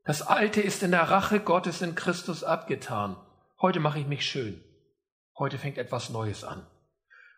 Das 0.03 0.23
Alte 0.23 0.61
ist 0.61 0.81
in 0.81 0.91
der 0.91 1.03
Rache 1.03 1.39
Gottes 1.39 1.81
in 1.81 1.93
Christus 1.93 2.43
abgetan. 2.43 3.15
Heute 3.61 3.79
mache 3.79 3.99
ich 3.99 4.07
mich 4.07 4.25
schön. 4.25 4.63
Heute 5.37 5.59
fängt 5.59 5.77
etwas 5.77 6.09
Neues 6.09 6.43
an. 6.43 6.65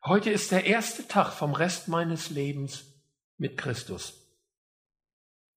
Heute 0.05 0.29
ist 0.29 0.51
der 0.51 0.65
erste 0.65 1.07
Tag 1.07 1.33
vom 1.33 1.53
Rest 1.53 1.87
meines 1.87 2.29
Lebens 2.29 2.85
mit 3.37 3.57
Christus. 3.57 4.13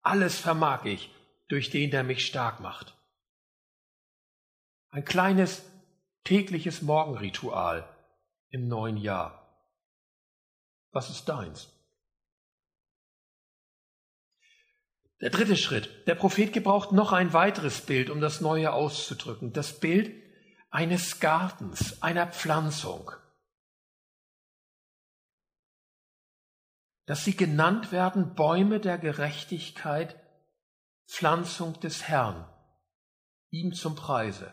Alles 0.03 0.39
vermag 0.39 0.85
ich 0.85 1.13
durch 1.49 1.71
den, 1.71 1.91
der 1.91 2.03
mich 2.03 2.27
stark 2.27 2.61
macht. 2.61 2.97
Ein 4.91 5.05
kleines 5.05 5.65
tägliches 6.25 6.83
Morgenritual 6.83 7.89
im 8.51 8.67
neuen 8.67 8.97
Jahr. 8.97 9.63
Was 10.91 11.11
ist 11.11 11.29
deins? 11.29 11.76
Der 15.21 15.31
dritte 15.31 15.57
Schritt. 15.57 16.07
Der 16.07 16.15
Prophet 16.15 16.53
gebraucht 16.53 16.93
noch 16.93 17.13
ein 17.13 17.33
weiteres 17.33 17.81
Bild, 17.81 18.11
um 18.11 18.21
das 18.21 18.41
Neue 18.41 18.73
auszudrücken. 18.73 19.53
Das 19.53 19.81
Bild 19.81 20.13
eines 20.71 21.21
Gartens, 21.21 22.03
einer 22.03 22.27
Pflanzung. 22.27 23.13
dass 27.07 27.25
sie 27.25 27.37
genannt 27.37 27.93
werden 27.93 28.35
Bäume 28.35 28.81
der 28.81 28.99
Gerechtigkeit, 28.99 30.21
Pflanzung 31.07 31.79
des 31.81 32.09
Herrn, 32.09 32.53
ihm 33.51 33.73
zum 33.73 33.95
Preise. 33.95 34.53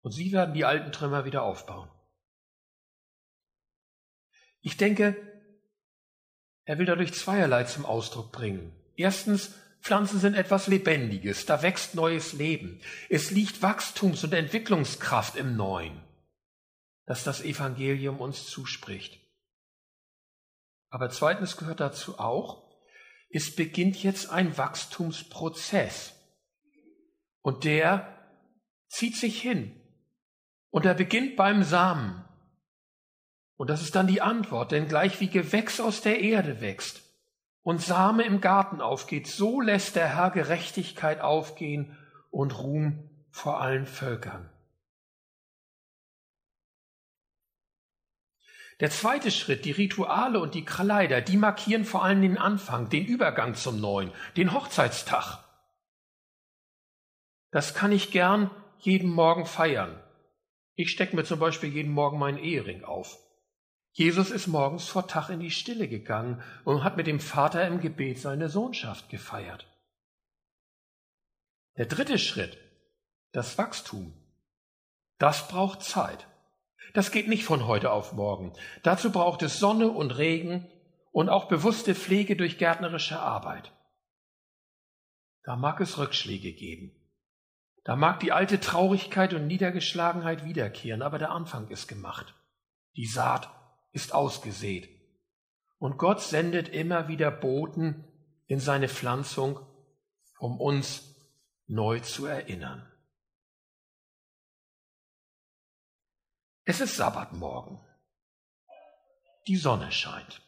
Und 0.00 0.12
sie 0.12 0.32
werden 0.32 0.54
die 0.54 0.64
alten 0.64 0.92
Trümmer 0.92 1.24
wieder 1.24 1.42
aufbauen. 1.42 1.90
Ich 4.60 4.76
denke, 4.76 5.16
er 6.64 6.78
will 6.78 6.86
dadurch 6.86 7.12
zweierlei 7.12 7.64
zum 7.64 7.84
Ausdruck 7.84 8.30
bringen. 8.30 8.72
Erstens, 8.96 9.54
Pflanzen 9.80 10.18
sind 10.18 10.34
etwas 10.34 10.66
Lebendiges, 10.66 11.44
da 11.44 11.60
wächst 11.62 11.94
neues 11.94 12.32
Leben. 12.32 12.80
Es 13.10 13.30
liegt 13.30 13.62
Wachstums- 13.62 14.24
und 14.24 14.32
Entwicklungskraft 14.32 15.36
im 15.36 15.56
Neuen, 15.56 16.02
das 17.04 17.22
das 17.22 17.42
Evangelium 17.42 18.18
uns 18.18 18.46
zuspricht. 18.46 19.20
Aber 20.88 21.10
zweitens 21.10 21.58
gehört 21.58 21.80
dazu 21.80 22.18
auch, 22.18 22.64
es 23.28 23.54
beginnt 23.54 24.02
jetzt 24.02 24.30
ein 24.30 24.56
Wachstumsprozess. 24.56 26.14
Und 27.42 27.64
der 27.64 28.26
zieht 28.88 29.16
sich 29.16 29.42
hin. 29.42 29.78
Und 30.70 30.86
er 30.86 30.94
beginnt 30.94 31.36
beim 31.36 31.62
Samen. 31.62 32.24
Und 33.56 33.68
das 33.68 33.82
ist 33.82 33.96
dann 33.96 34.06
die 34.06 34.22
Antwort, 34.22 34.72
denn 34.72 34.88
gleich 34.88 35.20
wie 35.20 35.28
Gewächs 35.28 35.78
aus 35.78 36.00
der 36.00 36.20
Erde 36.20 36.60
wächst 36.60 37.03
und 37.64 37.80
Same 37.80 38.22
im 38.22 38.40
Garten 38.40 38.80
aufgeht, 38.80 39.26
so 39.26 39.60
lässt 39.60 39.96
der 39.96 40.14
Herr 40.14 40.30
Gerechtigkeit 40.30 41.20
aufgehen 41.20 41.96
und 42.30 42.56
Ruhm 42.58 43.10
vor 43.30 43.60
allen 43.60 43.86
Völkern. 43.86 44.50
Der 48.80 48.90
zweite 48.90 49.30
Schritt, 49.30 49.64
die 49.64 49.70
Rituale 49.70 50.40
und 50.40 50.54
die 50.54 50.64
Kleider, 50.64 51.20
die 51.20 51.36
markieren 51.36 51.84
vor 51.84 52.04
allem 52.04 52.22
den 52.22 52.38
Anfang, 52.38 52.90
den 52.90 53.06
Übergang 53.06 53.54
zum 53.54 53.80
Neuen, 53.80 54.12
den 54.36 54.52
Hochzeitstag. 54.52 55.42
Das 57.50 57.72
kann 57.72 57.92
ich 57.92 58.10
gern 58.10 58.50
jeden 58.78 59.08
Morgen 59.08 59.46
feiern. 59.46 60.02
Ich 60.74 60.90
stecke 60.90 61.16
mir 61.16 61.24
zum 61.24 61.38
Beispiel 61.38 61.70
jeden 61.70 61.92
Morgen 61.92 62.18
meinen 62.18 62.38
Ehering 62.38 62.84
auf. 62.84 63.23
Jesus 63.96 64.32
ist 64.32 64.48
morgens 64.48 64.88
vor 64.88 65.06
Tag 65.06 65.30
in 65.30 65.38
die 65.38 65.52
Stille 65.52 65.86
gegangen 65.86 66.42
und 66.64 66.82
hat 66.82 66.96
mit 66.96 67.06
dem 67.06 67.20
Vater 67.20 67.64
im 67.64 67.80
Gebet 67.80 68.18
seine 68.18 68.48
Sohnschaft 68.48 69.08
gefeiert. 69.08 69.68
Der 71.76 71.86
dritte 71.86 72.18
Schritt, 72.18 72.58
das 73.30 73.56
Wachstum, 73.56 74.12
das 75.18 75.46
braucht 75.46 75.82
Zeit. 75.82 76.26
Das 76.92 77.12
geht 77.12 77.28
nicht 77.28 77.44
von 77.44 77.68
heute 77.68 77.92
auf 77.92 78.12
morgen. 78.12 78.52
Dazu 78.82 79.12
braucht 79.12 79.42
es 79.42 79.60
Sonne 79.60 79.88
und 79.88 80.10
Regen 80.10 80.68
und 81.12 81.28
auch 81.28 81.46
bewusste 81.46 81.94
Pflege 81.94 82.34
durch 82.34 82.58
gärtnerische 82.58 83.20
Arbeit. 83.20 83.72
Da 85.44 85.54
mag 85.54 85.80
es 85.80 85.98
Rückschläge 85.98 86.52
geben. 86.52 87.00
Da 87.84 87.94
mag 87.94 88.18
die 88.18 88.32
alte 88.32 88.58
Traurigkeit 88.58 89.34
und 89.34 89.46
Niedergeschlagenheit 89.46 90.44
wiederkehren, 90.44 91.02
aber 91.02 91.20
der 91.20 91.30
Anfang 91.30 91.68
ist 91.68 91.86
gemacht. 91.86 92.34
Die 92.96 93.06
Saat 93.06 93.50
ist 93.94 94.12
ausgesät. 94.12 94.88
Und 95.78 95.96
Gott 95.98 96.20
sendet 96.20 96.68
immer 96.68 97.08
wieder 97.08 97.30
Boten 97.30 98.04
in 98.46 98.60
seine 98.60 98.88
Pflanzung, 98.88 99.60
um 100.38 100.60
uns 100.60 101.14
neu 101.66 102.00
zu 102.00 102.26
erinnern. 102.26 102.90
Es 106.64 106.80
ist 106.80 106.96
Sabbatmorgen. 106.96 107.80
Die 109.46 109.56
Sonne 109.56 109.92
scheint. 109.92 110.42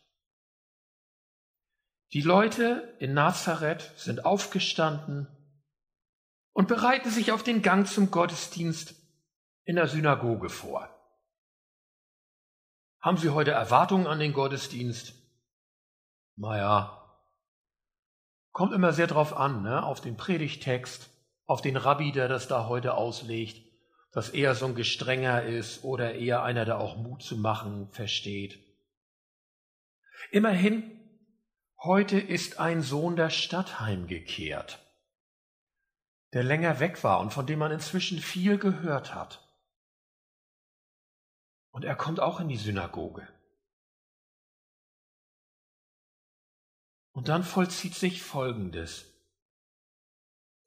Die 2.12 2.22
Leute 2.22 2.96
in 2.98 3.14
Nazareth 3.14 3.92
sind 3.96 4.24
aufgestanden 4.24 5.28
und 6.52 6.68
bereiten 6.68 7.11
sich 7.11 7.30
auf 7.32 7.42
den 7.42 7.62
Gang 7.62 7.87
zum 7.87 8.11
Gottesdienst 8.11 8.94
in 9.64 9.76
der 9.76 9.88
Synagoge 9.88 10.48
vor. 10.48 10.95
Haben 13.07 13.19
Sie 13.19 13.31
heute 13.31 13.53
Erwartungen 13.53 14.09
an 14.09 14.19
den 14.19 14.33
Gottesdienst? 14.33 15.14
Naja, 16.35 17.09
kommt 18.51 18.73
immer 18.73 18.92
sehr 18.92 19.07
drauf 19.07 19.33
an, 19.33 19.62
ne? 19.62 19.85
auf 19.85 20.01
den 20.01 20.16
Predigtext, 20.16 21.09
auf 21.47 21.62
den 21.62 21.77
Rabbi, 21.77 22.11
der 22.11 22.27
das 22.27 22.49
da 22.49 22.66
heute 22.66 22.95
auslegt, 22.95 23.64
dass 24.11 24.31
er 24.31 24.57
so 24.57 24.66
ein 24.66 24.75
Gestrenger 24.75 25.45
ist 25.45 25.85
oder 25.85 26.16
eher 26.16 26.42
einer, 26.42 26.64
der 26.64 26.81
auch 26.81 26.97
Mut 26.97 27.23
zu 27.23 27.37
machen 27.37 27.88
versteht. 27.92 28.59
Immerhin, 30.33 30.83
heute 31.85 32.19
ist 32.19 32.59
ein 32.59 32.83
Sohn 32.83 33.14
der 33.14 33.31
Stadt 33.31 33.79
heimgekehrt, 33.79 34.81
der 36.33 36.42
länger 36.42 36.81
weg 36.81 37.05
war 37.05 37.21
und 37.21 37.33
von 37.33 37.47
dem 37.47 37.61
man 37.61 37.71
inzwischen 37.71 38.19
viel 38.19 38.59
gehört 38.59 39.14
hat. 39.14 39.45
Und 41.77 41.85
er 41.85 41.95
kommt 41.95 42.21
auch 42.21 42.41
in 42.41 42.49
die 42.49 42.57
Synagoge. 42.57 43.29
Und 47.12 47.29
dann 47.29 47.45
vollzieht 47.45 47.95
sich 47.95 48.23
Folgendes. 48.23 49.12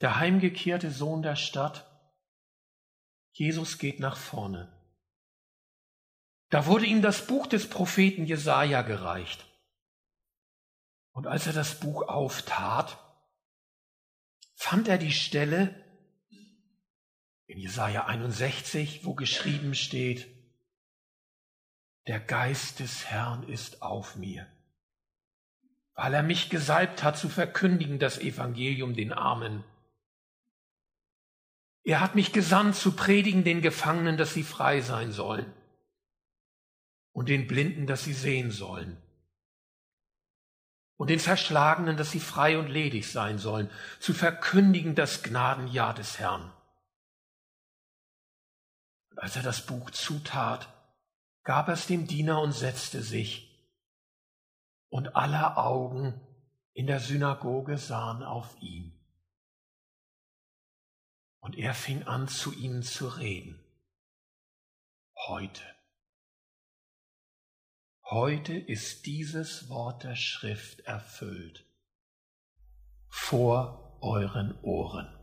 Der 0.01 0.17
heimgekehrte 0.17 0.91
Sohn 0.91 1.23
der 1.23 1.35
Stadt, 1.35 1.89
Jesus 3.31 3.79
geht 3.79 3.99
nach 3.99 4.17
vorne. 4.17 4.71
Da 6.49 6.67
wurde 6.67 6.85
ihm 6.85 7.01
das 7.01 7.25
Buch 7.25 7.47
des 7.47 7.67
Propheten 7.71 8.27
Jesaja 8.27 8.83
gereicht. 8.83 9.47
Und 11.09 11.25
als 11.25 11.47
er 11.47 11.53
das 11.53 11.79
Buch 11.79 12.03
auftat, 12.07 12.99
fand 14.53 14.87
er 14.87 14.99
die 14.99 15.11
Stelle 15.11 15.73
in 17.47 17.57
Jesaja 17.57 18.05
61, 18.05 19.05
wo 19.05 19.15
geschrieben 19.15 19.73
steht, 19.73 20.38
der 22.07 22.19
Geist 22.19 22.79
des 22.79 23.05
Herrn 23.05 23.43
ist 23.43 23.81
auf 23.81 24.15
mir, 24.15 24.47
weil 25.93 26.13
er 26.13 26.23
mich 26.23 26.49
gesalbt 26.49 27.03
hat 27.03 27.17
zu 27.17 27.29
verkündigen 27.29 27.99
das 27.99 28.17
Evangelium 28.17 28.95
den 28.95 29.13
Armen. 29.13 29.63
Er 31.83 32.01
hat 32.01 32.15
mich 32.15 32.33
gesandt 32.33 32.75
zu 32.75 32.95
predigen 32.95 33.43
den 33.43 33.61
Gefangenen, 33.61 34.17
dass 34.17 34.33
sie 34.33 34.43
frei 34.43 34.81
sein 34.81 35.11
sollen 35.11 35.51
und 37.11 37.29
den 37.29 37.47
Blinden, 37.47 37.87
dass 37.87 38.03
sie 38.03 38.13
sehen 38.13 38.51
sollen 38.51 38.97
und 40.99 41.09
den 41.09 41.21
Verschlagenen, 41.21 41.95
dass 41.95 42.11
sie 42.11 42.19
frei 42.19 42.59
und 42.59 42.67
ledig 42.67 43.09
sein 43.09 43.37
sollen, 43.37 43.71
zu 44.01 44.13
verkündigen 44.13 44.95
das 44.95 45.23
Gnadenjahr 45.23 45.93
des 45.93 46.19
Herrn. 46.19 46.51
Und 49.11 49.19
als 49.19 49.37
er 49.37 49.41
das 49.41 49.65
Buch 49.65 49.91
zutat, 49.91 50.67
gab 51.49 51.67
es 51.67 51.87
dem 51.87 52.05
Diener 52.05 52.43
und 52.43 52.51
setzte 52.51 53.01
sich. 53.01 53.59
Und 54.89 55.15
aller 55.15 55.57
Augen 55.57 56.21
in 56.73 56.85
der 56.85 56.99
Synagoge 56.99 57.79
sahen 57.79 58.21
auf 58.21 58.55
ihn. 58.61 58.93
Und 61.39 61.57
er 61.57 61.73
fing 61.73 62.03
an, 62.03 62.27
zu 62.27 62.53
ihnen 62.53 62.83
zu 62.83 63.07
reden. 63.07 63.59
Heute 65.25 65.63
Heute 68.03 68.53
ist 68.53 69.07
dieses 69.07 69.69
Wort 69.69 70.03
der 70.03 70.15
Schrift 70.15 70.81
erfüllt 70.81 71.65
vor 73.07 73.97
euren 74.01 74.55
Ohren. 74.61 75.18